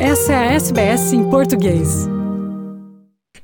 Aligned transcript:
Essa 0.00 0.32
é 0.32 0.36
a 0.36 0.52
SBS 0.54 1.12
em 1.12 1.28
português. 1.28 2.08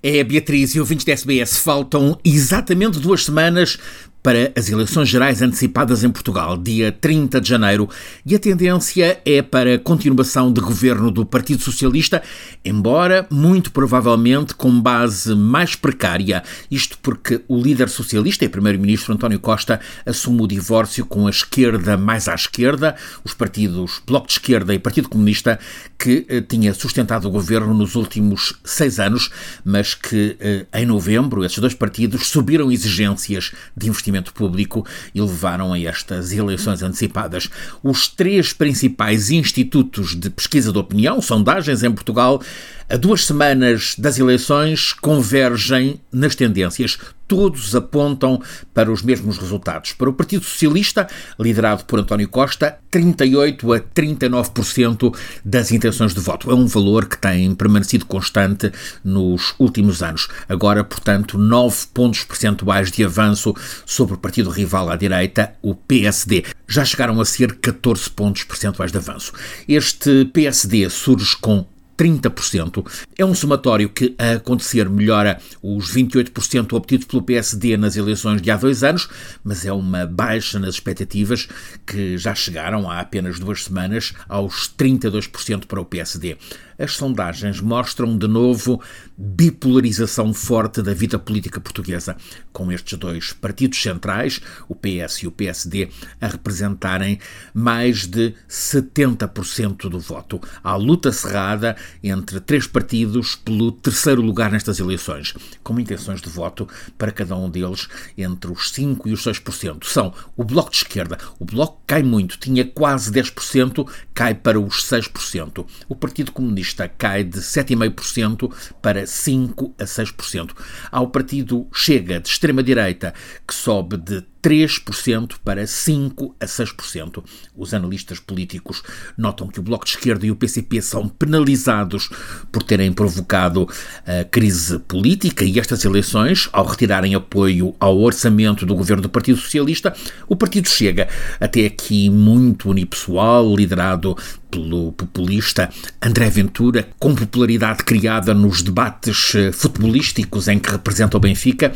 É 0.02 0.24
Beatriz 0.24 0.74
e 0.74 0.80
ouvintes 0.80 1.04
da 1.04 1.12
SBS. 1.12 1.58
Faltam 1.58 2.18
exatamente 2.24 2.98
duas 2.98 3.26
semanas 3.26 3.78
para 4.26 4.50
as 4.56 4.68
eleições 4.68 5.08
gerais 5.08 5.40
antecipadas 5.40 6.02
em 6.02 6.10
Portugal, 6.10 6.56
dia 6.56 6.90
30 6.90 7.40
de 7.40 7.48
janeiro, 7.48 7.88
e 8.26 8.34
a 8.34 8.38
tendência 8.40 9.20
é 9.24 9.40
para 9.40 9.78
continuação 9.78 10.52
de 10.52 10.60
governo 10.60 11.12
do 11.12 11.24
Partido 11.24 11.62
Socialista, 11.62 12.20
embora 12.64 13.24
muito 13.30 13.70
provavelmente 13.70 14.52
com 14.52 14.80
base 14.80 15.32
mais 15.32 15.76
precária. 15.76 16.42
Isto 16.68 16.98
porque 17.00 17.40
o 17.46 17.62
líder 17.62 17.88
socialista 17.88 18.44
e 18.44 18.48
primeiro-ministro 18.48 19.14
António 19.14 19.38
Costa 19.38 19.78
assume 20.04 20.42
o 20.42 20.48
divórcio 20.48 21.06
com 21.06 21.28
a 21.28 21.30
esquerda 21.30 21.96
mais 21.96 22.26
à 22.26 22.34
esquerda, 22.34 22.96
os 23.22 23.32
partidos 23.32 24.02
Bloco 24.04 24.26
de 24.26 24.32
Esquerda 24.32 24.74
e 24.74 24.78
Partido 24.80 25.08
Comunista, 25.08 25.56
que 25.96 26.26
eh, 26.28 26.40
tinha 26.40 26.74
sustentado 26.74 27.28
o 27.28 27.30
governo 27.30 27.72
nos 27.72 27.94
últimos 27.94 28.54
seis 28.64 28.98
anos, 28.98 29.30
mas 29.64 29.94
que 29.94 30.36
eh, 30.40 30.66
em 30.74 30.84
novembro 30.84 31.44
esses 31.44 31.58
dois 31.60 31.74
partidos 31.74 32.26
subiram 32.26 32.72
exigências 32.72 33.52
de 33.76 33.88
investimento 33.88 34.15
público 34.22 34.86
e 35.14 35.20
levaram 35.20 35.72
a 35.72 35.80
estas 35.80 36.32
eleições 36.32 36.82
antecipadas. 36.82 37.48
Os 37.82 38.08
três 38.08 38.52
principais 38.52 39.30
institutos 39.30 40.14
de 40.14 40.30
pesquisa 40.30 40.72
de 40.72 40.78
opinião, 40.78 41.20
sondagens 41.20 41.82
em 41.82 41.90
Portugal, 41.90 42.42
a 42.88 42.96
duas 42.96 43.24
semanas 43.24 43.94
das 43.98 44.18
eleições 44.18 44.92
convergem 44.92 46.00
nas 46.12 46.34
tendências. 46.34 46.98
Todos 47.28 47.74
apontam 47.74 48.40
para 48.72 48.90
os 48.90 49.02
mesmos 49.02 49.38
resultados. 49.38 49.92
Para 49.92 50.10
o 50.10 50.12
Partido 50.12 50.44
Socialista, 50.44 51.08
liderado 51.38 51.84
por 51.84 51.98
António 51.98 52.28
Costa, 52.28 52.78
38 52.90 53.72
a 53.72 53.80
39% 53.80 55.14
das 55.44 55.72
intenções 55.72 56.14
de 56.14 56.20
voto. 56.20 56.50
É 56.50 56.54
um 56.54 56.66
valor 56.66 57.06
que 57.06 57.18
tem 57.18 57.54
permanecido 57.54 58.06
constante 58.06 58.72
nos 59.04 59.54
últimos 59.58 60.02
anos. 60.02 60.28
Agora, 60.48 60.84
portanto, 60.84 61.36
9 61.36 61.86
pontos 61.92 62.24
percentuais 62.24 62.90
de 62.90 63.04
avanço 63.04 63.54
sobre 63.84 64.14
o 64.14 64.18
partido 64.18 64.50
rival 64.50 64.88
à 64.88 64.96
direita, 64.96 65.54
o 65.62 65.74
PSD. 65.74 66.44
Já 66.68 66.84
chegaram 66.84 67.20
a 67.20 67.24
ser 67.24 67.56
14 67.56 68.08
pontos 68.10 68.44
percentuais 68.44 68.92
de 68.92 68.98
avanço. 68.98 69.32
Este 69.68 70.24
PSD 70.26 70.88
surge 70.90 71.36
com 71.36 71.66
30%. 71.96 72.86
É 73.16 73.24
um 73.24 73.34
somatório 73.34 73.88
que, 73.88 74.14
a 74.18 74.32
acontecer, 74.32 74.88
melhora 74.88 75.38
os 75.62 75.92
28% 75.94 76.72
obtidos 76.74 77.06
pelo 77.06 77.22
PSD 77.22 77.76
nas 77.76 77.96
eleições 77.96 78.42
de 78.42 78.50
há 78.50 78.56
dois 78.56 78.82
anos, 78.82 79.08
mas 79.42 79.64
é 79.64 79.72
uma 79.72 80.06
baixa 80.06 80.58
nas 80.58 80.74
expectativas 80.74 81.48
que 81.86 82.18
já 82.18 82.34
chegaram 82.34 82.90
há 82.90 83.00
apenas 83.00 83.38
duas 83.38 83.64
semanas 83.64 84.12
aos 84.28 84.72
32% 84.76 85.66
para 85.66 85.80
o 85.80 85.84
PSD 85.84 86.36
as 86.78 86.92
sondagens 86.92 87.60
mostram 87.60 88.16
de 88.16 88.28
novo 88.28 88.80
bipolarização 89.16 90.34
forte 90.34 90.82
da 90.82 90.92
vida 90.92 91.18
política 91.18 91.60
portuguesa, 91.60 92.16
com 92.52 92.70
estes 92.70 92.98
dois 92.98 93.32
partidos 93.32 93.80
centrais, 93.80 94.40
o 94.68 94.74
PS 94.74 95.22
e 95.22 95.26
o 95.26 95.30
PSD, 95.30 95.88
a 96.20 96.26
representarem 96.26 97.18
mais 97.54 98.06
de 98.06 98.34
70% 98.48 99.88
do 99.88 99.98
voto. 99.98 100.40
Há 100.62 100.76
luta 100.76 101.12
cerrada 101.12 101.76
entre 102.02 102.40
três 102.40 102.66
partidos 102.66 103.34
pelo 103.36 103.72
terceiro 103.72 104.20
lugar 104.20 104.50
nestas 104.50 104.78
eleições, 104.78 105.34
com 105.62 105.80
intenções 105.80 106.20
de 106.20 106.28
voto 106.28 106.68
para 106.98 107.12
cada 107.12 107.36
um 107.36 107.48
deles 107.48 107.88
entre 108.18 108.50
os 108.50 108.72
5% 108.72 109.02
e 109.06 109.12
os 109.12 109.24
6%. 109.24 109.84
São 109.84 110.12
o 110.36 110.44
Bloco 110.44 110.70
de 110.70 110.78
Esquerda. 110.78 111.18
O 111.38 111.44
Bloco 111.44 111.80
cai 111.86 112.02
muito, 112.02 112.38
tinha 112.38 112.64
quase 112.64 113.10
10%, 113.10 113.88
cai 114.12 114.34
para 114.34 114.60
os 114.60 114.84
6%. 114.84 115.64
O 115.88 115.94
Partido 115.94 116.32
Comunista 116.32 116.65
Socialista 116.66 116.88
cai 116.88 117.22
de 117.24 117.38
7,5% 117.38 118.52
para 118.82 119.06
5 119.06 119.74
a 119.78 119.84
6%. 119.84 120.52
Há 120.90 121.00
o 121.00 121.08
partido 121.08 121.68
Chega, 121.72 122.20
de 122.20 122.28
extrema-direita, 122.28 123.14
que 123.46 123.54
sobe 123.54 123.96
de 123.96 124.26
3% 124.46 125.32
para 125.44 125.64
5% 125.64 126.32
a 126.38 126.46
6%. 126.46 127.24
Os 127.56 127.74
analistas 127.74 128.20
políticos 128.20 128.80
notam 129.18 129.48
que 129.48 129.58
o 129.58 129.62
Bloco 129.62 129.84
de 129.84 129.90
Esquerda 129.90 130.24
e 130.24 130.30
o 130.30 130.36
PCP 130.36 130.80
são 130.80 131.08
penalizados 131.08 132.08
por 132.52 132.62
terem 132.62 132.92
provocado 132.92 133.68
a 134.06 134.22
crise 134.22 134.78
política 134.78 135.44
e 135.44 135.58
estas 135.58 135.84
eleições, 135.84 136.48
ao 136.52 136.64
retirarem 136.64 137.16
apoio 137.16 137.74
ao 137.80 137.98
orçamento 137.98 138.64
do 138.64 138.76
governo 138.76 139.02
do 139.02 139.08
Partido 139.08 139.40
Socialista, 139.40 139.92
o 140.28 140.36
partido 140.36 140.68
chega 140.68 141.08
até 141.40 141.66
aqui 141.66 142.08
muito 142.08 142.70
unipessoal, 142.70 143.52
liderado 143.56 144.16
pelo 144.48 144.92
populista 144.92 145.68
André 146.00 146.30
Ventura, 146.30 146.88
com 146.98 147.14
popularidade 147.14 147.82
criada 147.82 148.32
nos 148.32 148.62
debates 148.62 149.34
eh, 149.34 149.50
futebolísticos 149.50 150.48
em 150.48 150.58
que 150.58 150.70
representa 150.70 151.16
o 151.16 151.20
Benfica, 151.20 151.72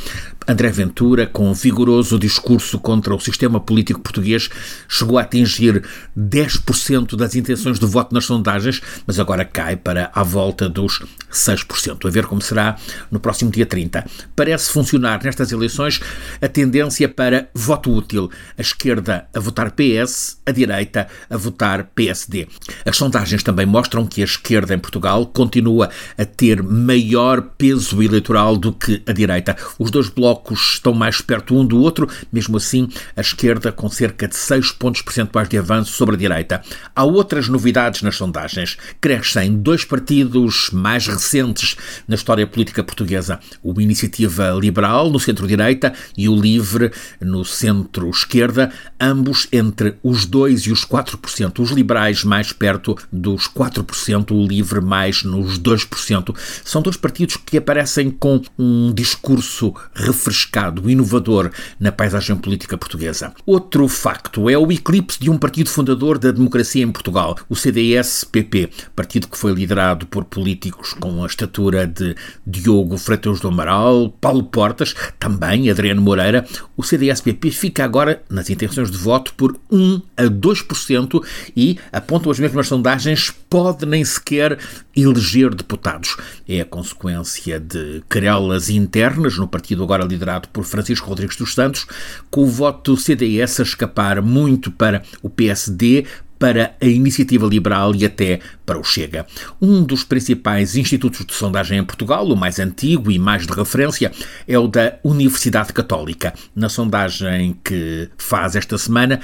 André 0.47 0.71
Ventura, 0.71 1.27
com 1.27 1.51
um 1.51 1.53
vigoroso 1.53 2.19
discurso 2.19 2.60
contra 2.81 3.15
o 3.15 3.21
sistema 3.21 3.61
político 3.61 4.01
português, 4.01 4.49
chegou 4.89 5.19
a 5.19 5.23
atingir 5.23 5.85
10% 6.19 7.17
das 7.17 7.35
intenções 7.35 7.79
de 7.79 7.87
voto 7.87 8.15
nas 8.15 8.25
sondagens, 8.25 8.81
mas 9.07 9.19
agora 9.19 9.45
cai 9.45 9.77
para 9.77 10.11
à 10.15 10.23
volta 10.23 10.69
dos 10.69 11.03
6%. 11.33 12.07
A 12.07 12.11
ver 12.11 12.27
como 12.27 12.43
será 12.43 12.77
no 13.11 13.21
próximo 13.21 13.51
dia 13.51 13.67
30. 13.67 14.05
Parece 14.35 14.71
funcionar 14.71 15.23
nestas 15.23 15.53
eleições 15.53 16.01
a 16.41 16.49
tendência 16.49 17.09
para 17.09 17.49
voto 17.55 17.93
útil. 17.93 18.31
A 18.57 18.61
esquerda 18.61 19.27
a 19.35 19.41
votar 19.41 19.73
PS, 19.73 20.39
a 20.47 20.53
direita 20.53 21.09
a 21.29 21.37
votar 21.37 21.85
PSD. 21.95 22.49
As 22.85 22.97
sondagens 22.97 23.43
também 23.43 23.67
mostram 23.67 24.07
que 24.07 24.23
a 24.23 24.25
esquerda 24.25 24.75
em 24.75 24.79
Portugal 24.79 25.27
continua 25.27 25.91
a 26.17 26.25
ter 26.25 26.63
maior 26.63 27.43
peso 27.43 28.03
eleitoral 28.03 28.57
do 28.57 28.73
que 28.73 29.03
a 29.07 29.13
direita. 29.13 29.57
Os 29.79 29.91
dois 29.91 30.09
blocos 30.09 30.75
estão 30.75 30.93
mais 30.93 31.21
perto 31.21 31.57
um 31.57 31.65
do 31.65 31.79
outro, 31.79 32.09
mesmo 32.41 32.57
assim, 32.57 32.89
a 33.15 33.21
esquerda 33.21 33.71
com 33.71 33.91
cerca 33.91 34.27
de 34.27 34.35
6 34.35 34.73
pontos 34.73 35.03
percentuais 35.03 35.47
de 35.47 35.59
avanço 35.59 35.93
sobre 35.93 36.15
a 36.15 36.19
direita. 36.19 36.63
Há 36.97 37.05
outras 37.05 37.49
novidades 37.49 38.01
nas 38.01 38.17
sondagens. 38.17 38.79
Crescem 38.99 39.57
dois 39.57 39.85
partidos 39.85 40.71
mais 40.73 41.07
recentes 41.07 41.77
na 42.09 42.15
história 42.15 42.47
política 42.47 42.83
portuguesa: 42.83 43.39
o 43.63 43.79
Iniciativa 43.79 44.51
Liberal, 44.59 45.11
no 45.11 45.21
centro-direita, 45.21 45.93
e 46.17 46.29
o 46.29 46.41
Livre, 46.41 46.91
no 47.21 47.45
centro-esquerda, 47.45 48.73
ambos 48.99 49.47
entre 49.53 49.97
os 50.03 50.25
2 50.25 50.63
e 50.63 50.73
os 50.73 50.87
4%. 50.87 51.59
Os 51.59 51.71
liberais 51.71 52.25
mais 52.25 52.53
perto 52.55 52.97
dos 53.13 53.47
4%, 53.49 54.31
o 54.31 54.47
Livre 54.47 54.81
mais 54.81 55.25
nos 55.25 55.59
2%. 55.59 56.35
São 56.65 56.81
dois 56.81 56.97
partidos 56.97 57.37
que 57.37 57.59
aparecem 57.59 58.11
com 58.11 58.41
um 58.59 58.93
discurso 58.95 59.75
refrescado, 59.95 60.89
inovador 60.89 61.51
na 61.79 61.93
paisagem 61.93 62.30
política 62.37 62.77
portuguesa. 62.77 63.33
Outro 63.47 63.87
facto 63.89 64.49
é 64.49 64.57
o 64.57 64.71
eclipse 64.71 65.19
de 65.21 65.31
um 65.31 65.39
partido 65.39 65.71
fundador 65.71 66.19
da 66.19 66.31
democracia 66.31 66.83
em 66.83 66.91
Portugal, 66.91 67.37
o 67.49 67.57
CDS-PP, 67.57 68.71
partido 68.95 69.29
que 69.29 69.39
foi 69.39 69.53
liderado 69.53 70.07
por 70.07 70.25
políticos 70.25 70.95
com 70.95 71.23
a 71.23 71.27
estatura 71.27 71.87
de 71.87 72.15
Diogo 72.47 72.97
Freitas 72.99 73.41
do 73.41 73.49
Amaral, 73.49 74.15
Paulo 74.21 74.45
Portas, 74.45 74.95
também 75.19 75.71
Adriano 75.71 76.03
Moreira. 76.03 76.47
O 76.77 76.83
CDS-PP 76.83 77.51
fica 77.51 77.85
agora 77.85 78.23
nas 78.29 78.51
intenções 78.51 78.91
de 78.91 78.97
voto 78.97 79.35
por 79.35 79.57
1 79.71 80.03
a 80.17 80.25
2% 80.25 81.25
e, 81.57 81.79
apontam 81.93 82.31
as 82.31 82.39
mesmas 82.39 82.69
sondagens, 82.69 83.33
pode 83.49 83.87
nem 83.87 84.05
sequer 84.05 84.59
eleger 84.97 85.55
deputados. 85.55 86.17
É 86.49 86.61
a 86.61 86.65
consequência 86.65 87.59
de 87.61 88.03
querelas 88.09 88.69
internas 88.69 89.37
no 89.37 89.49
partido 89.49 89.83
agora 89.83 90.05
liderado 90.05 90.49
por 90.49 90.65
Francisco 90.65 91.09
Rodrigues 91.09 91.37
dos 91.37 91.55
Santos, 91.55 91.87
com 92.31 92.43
o 92.43 92.47
voto 92.47 92.95
do 92.95 93.01
CDS 93.01 93.61
a 93.61 93.63
escapar 93.63 94.21
muito 94.23 94.71
para 94.71 95.03
o 95.23 95.31
PSD, 95.31 96.07
para 96.41 96.75
a 96.81 96.87
Iniciativa 96.87 97.47
Liberal 97.47 97.95
e 97.95 98.07
até 98.07 98.41
para 98.65 98.79
o 98.79 98.83
Chega. 98.83 99.27
Um 99.61 99.85
dos 99.85 100.03
principais 100.03 100.75
institutos 100.75 101.27
de 101.27 101.35
sondagem 101.35 101.79
em 101.79 101.85
Portugal, 101.85 102.27
o 102.27 102.35
mais 102.35 102.59
antigo 102.59 103.11
e 103.11 103.19
mais 103.19 103.47
de 103.47 103.53
referência, 103.53 104.11
é 104.49 104.59
o 104.59 104.67
da 104.67 104.99
Universidade 105.05 105.71
Católica. 105.75 106.33
Na 106.57 106.71
sondagem 106.71 107.59
que 107.63 108.09
faz 108.17 108.57
esta 108.57 108.79
semana, 108.79 109.21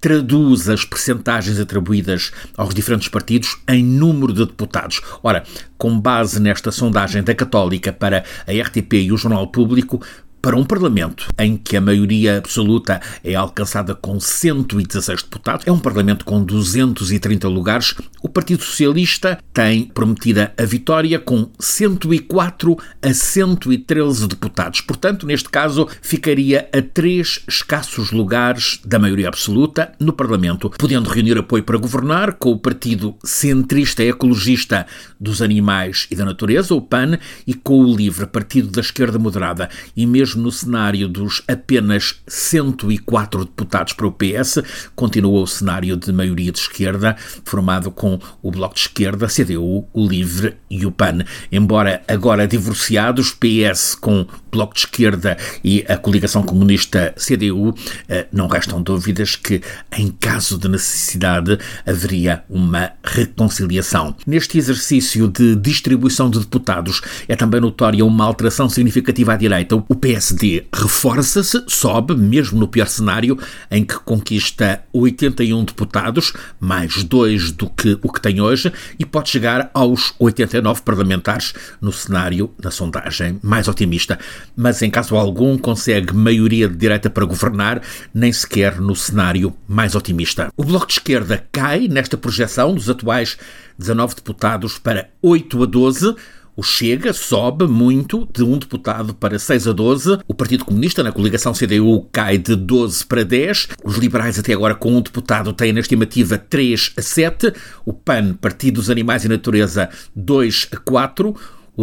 traduz 0.00 0.68
as 0.68 0.84
percentagens 0.84 1.60
atribuídas 1.60 2.32
aos 2.56 2.74
diferentes 2.74 3.08
partidos 3.08 3.58
em 3.68 3.84
número 3.84 4.32
de 4.32 4.46
deputados. 4.46 5.00
Ora, 5.22 5.44
com 5.76 6.00
base 6.00 6.40
nesta 6.40 6.70
sondagem 6.72 7.22
da 7.22 7.34
Católica 7.34 7.92
para 7.92 8.24
a 8.46 8.52
RTP 8.52 8.94
e 8.94 9.12
o 9.12 9.16
Jornal 9.16 9.46
Público, 9.48 10.00
Para 10.42 10.56
um 10.56 10.64
Parlamento 10.64 11.28
em 11.38 11.54
que 11.54 11.76
a 11.76 11.82
maioria 11.82 12.38
absoluta 12.38 12.98
é 13.22 13.34
alcançada 13.34 13.94
com 13.94 14.18
116 14.18 15.24
deputados, 15.24 15.66
é 15.66 15.72
um 15.72 15.78
Parlamento 15.78 16.24
com 16.24 16.42
230 16.42 17.46
lugares, 17.46 17.94
o 18.22 18.28
Partido 18.28 18.62
Socialista 18.62 19.38
tem 19.52 19.84
prometida 19.84 20.54
a 20.56 20.64
vitória 20.64 21.18
com 21.18 21.50
104 21.58 22.74
a 23.02 23.12
113 23.12 24.28
deputados. 24.28 24.80
Portanto, 24.80 25.26
neste 25.26 25.50
caso, 25.50 25.86
ficaria 26.00 26.66
a 26.72 26.80
três 26.80 27.42
escassos 27.46 28.10
lugares 28.10 28.80
da 28.82 28.98
maioria 28.98 29.28
absoluta 29.28 29.92
no 30.00 30.14
Parlamento, 30.14 30.70
podendo 30.70 31.10
reunir 31.10 31.36
apoio 31.36 31.64
para 31.64 31.76
governar 31.76 32.34
com 32.34 32.52
o 32.52 32.58
Partido 32.58 33.14
Centrista 33.22 34.02
e 34.02 34.08
Ecologista 34.08 34.86
dos 35.20 35.42
Animais 35.42 36.06
e 36.10 36.16
da 36.16 36.24
Natureza, 36.24 36.74
o 36.74 36.80
PAN, 36.80 37.18
e 37.46 37.52
com 37.52 37.84
o 37.84 37.94
Livre, 37.94 38.26
Partido 38.26 38.68
da 38.68 38.80
Esquerda 38.80 39.18
Moderada, 39.18 39.68
e 39.94 40.06
mesmo 40.06 40.29
mesmo 40.30 40.42
no 40.42 40.52
cenário 40.52 41.08
dos 41.08 41.42
apenas 41.48 42.20
104 42.26 43.44
deputados 43.44 43.92
para 43.92 44.06
o 44.06 44.12
PS, 44.12 44.62
continua 44.94 45.40
o 45.40 45.46
cenário 45.46 45.96
de 45.96 46.12
maioria 46.12 46.52
de 46.52 46.58
esquerda, 46.58 47.16
formado 47.44 47.90
com 47.90 48.18
o 48.42 48.50
Bloco 48.50 48.74
de 48.74 48.80
Esquerda, 48.82 49.26
CDU, 49.26 49.86
o 49.92 50.06
Livre 50.06 50.56
e 50.68 50.86
o 50.86 50.92
PAN. 50.92 51.24
Embora 51.50 52.02
agora 52.06 52.46
divorciados, 52.46 53.32
PS 53.32 53.94
com 53.94 54.26
Bloco 54.50 54.74
de 54.74 54.80
Esquerda 54.80 55.36
e 55.62 55.84
a 55.88 55.96
coligação 55.96 56.42
comunista 56.42 57.14
CDU, 57.16 57.74
eh, 58.08 58.26
não 58.32 58.46
restam 58.46 58.82
dúvidas 58.82 59.36
que, 59.36 59.60
em 59.96 60.10
caso 60.10 60.58
de 60.58 60.68
necessidade, 60.68 61.58
haveria 61.86 62.42
uma 62.48 62.92
reconciliação. 63.02 64.14
Neste 64.26 64.58
exercício 64.58 65.28
de 65.28 65.56
distribuição 65.56 66.28
de 66.28 66.40
deputados, 66.40 67.00
é 67.28 67.36
também 67.36 67.60
notória 67.60 68.04
uma 68.04 68.24
alteração 68.24 68.68
significativa 68.68 69.34
à 69.34 69.36
direita. 69.36 69.76
O 69.76 69.94
PS 69.94 70.19
PSD 70.20 70.66
reforça-se, 70.70 71.64
sobe, 71.66 72.14
mesmo 72.14 72.60
no 72.60 72.68
pior 72.68 72.86
cenário, 72.86 73.38
em 73.70 73.82
que 73.82 73.94
conquista 74.00 74.84
81 74.92 75.64
deputados, 75.64 76.34
mais 76.60 77.02
dois 77.02 77.50
do 77.50 77.70
que 77.70 77.98
o 78.02 78.12
que 78.12 78.20
tem 78.20 78.38
hoje, 78.38 78.70
e 78.98 79.06
pode 79.06 79.30
chegar 79.30 79.70
aos 79.72 80.12
89 80.18 80.82
parlamentares 80.82 81.54
no 81.80 81.90
cenário 81.90 82.52
da 82.58 82.70
sondagem 82.70 83.38
mais 83.42 83.66
otimista. 83.66 84.18
Mas 84.54 84.82
em 84.82 84.90
caso 84.90 85.16
algum 85.16 85.56
consegue 85.56 86.12
maioria 86.12 86.68
de 86.68 86.76
direita 86.76 87.08
para 87.08 87.24
governar, 87.24 87.80
nem 88.12 88.30
sequer 88.30 88.78
no 88.78 88.94
cenário 88.94 89.54
mais 89.66 89.94
otimista. 89.94 90.52
O 90.54 90.64
Bloco 90.64 90.86
de 90.86 90.92
Esquerda 90.92 91.46
cai 91.50 91.88
nesta 91.88 92.18
projeção 92.18 92.74
dos 92.74 92.90
atuais 92.90 93.38
19 93.78 94.16
deputados 94.16 94.76
para 94.76 95.08
8 95.22 95.62
a 95.62 95.66
12 95.66 96.16
o 96.60 96.62
Chega 96.62 97.14
sobe 97.14 97.66
muito, 97.66 98.28
de 98.30 98.44
um 98.44 98.58
deputado 98.58 99.14
para 99.14 99.38
6 99.38 99.68
a 99.68 99.72
12. 99.72 100.18
O 100.28 100.34
Partido 100.34 100.66
Comunista, 100.66 101.02
na 101.02 101.10
coligação 101.10 101.54
CDU, 101.54 102.06
cai 102.12 102.36
de 102.36 102.54
12 102.54 103.06
para 103.06 103.24
10. 103.24 103.68
Os 103.82 103.96
liberais, 103.96 104.38
até 104.38 104.52
agora, 104.52 104.74
com 104.74 104.94
um 104.94 105.00
deputado, 105.00 105.54
têm 105.54 105.72
na 105.72 105.80
estimativa 105.80 106.36
3 106.36 106.92
a 106.98 107.00
7. 107.00 107.54
O 107.86 107.94
PAN, 107.94 108.34
Partido 108.34 108.74
dos 108.74 108.90
Animais 108.90 109.24
e 109.24 109.28
Natureza, 109.28 109.88
2 110.14 110.68
a 110.72 110.76
4 110.76 111.30
o 111.30 111.34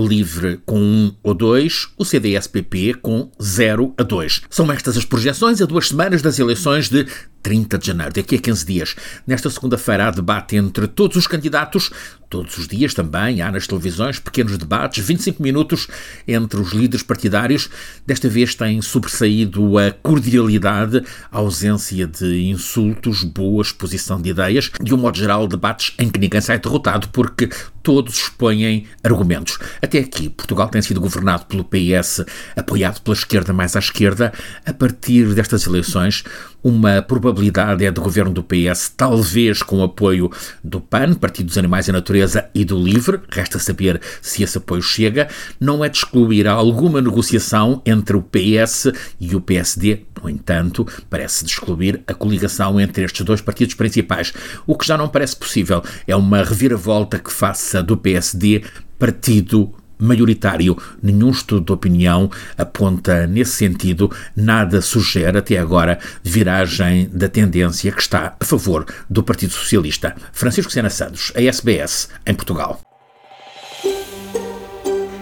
LIVRE 0.06 0.60
com 0.66 0.80
1 0.80 1.16
ou 1.24 1.34
2, 1.34 1.90
o 1.98 2.06
CDS-PP 2.06 2.96
com 3.02 3.32
0 3.42 3.94
a 3.98 4.04
2. 4.04 4.42
São 4.50 4.72
estas 4.72 4.98
as 4.98 5.06
projeções 5.06 5.62
a 5.62 5.66
duas 5.66 5.88
semanas 5.88 6.22
das 6.22 6.40
eleições 6.40 6.90
de 6.90 7.08
30 7.48 7.78
de 7.78 7.88
janeiro, 7.88 8.14
daqui 8.14 8.36
a 8.36 8.40
15 8.40 8.66
dias. 8.66 8.96
Nesta 9.26 9.50
segunda-feira 9.50 10.08
há 10.08 10.12
debate 10.12 10.58
entre 10.58 10.86
todos 10.86 11.16
os 11.16 11.28
candidatos, 11.28 11.92
todos 12.30 12.58
os 12.58 12.68
dias 12.68 12.94
também 12.94 13.42
há 13.42 13.50
nas 13.50 13.66
televisões 13.66 14.20
pequenos 14.20 14.58
debates, 14.58 15.06
25 15.06 15.42
minutos 15.42 15.88
entre 16.28 16.60
os 16.60 16.74
líderes 16.74 17.04
partidários. 17.04 17.70
Desta 18.06 18.28
vez 18.28 18.54
tem 18.54 18.82
sobressaído 18.82 19.78
a 19.78 19.92
cordialidade, 19.92 21.02
a 21.32 21.38
ausência 21.38 22.06
de 22.06 22.50
insultos, 22.50 23.24
boa 23.24 23.62
exposição 23.62 24.22
de 24.22 24.30
ideias, 24.30 24.70
de 24.82 24.94
um 24.94 24.98
modo 24.98 25.18
geral, 25.18 25.48
debates 25.48 25.94
em 25.98 26.10
que 26.10 26.20
ninguém 26.20 26.42
sai 26.42 26.60
derrotado 26.60 27.08
porque 27.10 27.50
todos 27.88 28.18
expõem 28.18 28.86
argumentos. 29.02 29.58
Até 29.82 30.00
aqui, 30.00 30.28
Portugal 30.28 30.68
tem 30.68 30.82
sido 30.82 31.00
governado 31.00 31.46
pelo 31.46 31.64
PS, 31.64 32.26
apoiado 32.54 33.00
pela 33.00 33.16
esquerda 33.16 33.54
mais 33.54 33.78
à 33.78 33.80
esquerda. 33.80 34.34
A 34.66 34.74
partir 34.74 35.34
destas 35.34 35.66
eleições, 35.66 36.26
uma 36.68 37.02
probabilidade 37.02 37.86
é 37.86 37.90
de 37.90 38.02
governo 38.02 38.34
do 38.34 38.44
PS, 38.44 38.92
talvez 38.98 39.64
com 39.64 39.82
apoio 39.82 40.30
do 40.62 40.82
PAN, 40.82 41.14
Partido 41.14 41.46
dos 41.46 41.58
Animais 41.58 41.88
e 41.88 41.94
Natureza, 41.94 42.50
e 42.54 42.66
do 42.66 42.78
LIVRE. 42.78 43.22
Resta 43.30 43.58
saber 43.58 44.02
se 44.22 44.44
esse 44.44 44.58
apoio 44.58 44.82
chega. 44.82 45.30
Não 45.62 45.84
é 45.84 45.88
de 45.88 46.00
excluir 46.00 46.46
alguma 46.46 47.02
negociação 47.02 47.82
entre 47.86 48.18
o 48.18 48.22
PS 48.22 48.92
e 49.18 49.34
o 49.34 49.40
PSD. 49.40 50.02
No 50.22 50.30
entanto, 50.30 50.86
parece 51.10 51.46
de 51.46 51.52
excluir 51.52 52.02
a 52.06 52.14
coligação 52.14 52.82
entre 52.82 53.06
estes 53.06 53.26
dois 53.26 53.40
partidos 53.40 53.76
principais. 53.76 54.34
O 54.66 54.76
que 54.78 54.86
já 54.86 54.98
não 54.98 55.08
parece 55.08 55.38
possível 55.38 55.82
é 56.06 56.18
uma 56.18 56.44
reviravolta 56.44 57.18
que 57.18 57.32
faça 57.32 57.82
do 57.82 57.96
PSD 57.96 58.64
partido 59.00 59.74
maioritário. 59.98 60.78
Nenhum 61.02 61.30
estudo 61.30 61.66
de 61.66 61.72
opinião 61.72 62.30
aponta 62.58 63.28
nesse 63.28 63.52
sentido, 63.52 64.12
nada 64.36 64.82
sugere 64.82 65.38
até 65.38 65.58
agora 65.58 66.00
viragem 66.24 67.10
da 67.12 67.28
tendência 67.28 67.92
que 67.92 68.02
está 68.02 68.36
a 68.40 68.46
favor 68.46 68.86
do 69.10 69.24
Partido 69.24 69.54
Socialista. 69.54 70.16
Francisco 70.32 70.72
Sena 70.72 70.90
Santos, 70.90 71.32
a 71.36 71.42
SBS, 71.42 72.10
em 72.26 72.34
Portugal. 72.34 72.82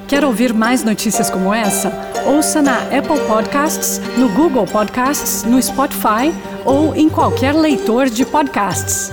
Quer 0.07 0.23
ouvir 0.23 0.53
mais 0.53 0.83
notícias 0.83 1.29
como 1.29 1.53
essa? 1.53 1.91
Ouça 2.25 2.61
na 2.61 2.77
Apple 2.83 3.19
Podcasts, 3.27 3.99
no 4.17 4.29
Google 4.29 4.65
Podcasts, 4.65 5.43
no 5.43 5.61
Spotify 5.61 6.31
ou 6.63 6.95
em 6.95 7.09
qualquer 7.09 7.53
leitor 7.53 8.09
de 8.09 8.23
podcasts. 8.23 9.11